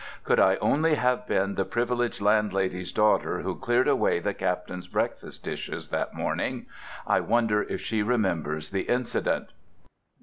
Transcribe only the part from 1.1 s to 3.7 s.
been the privileged landlady's daughter who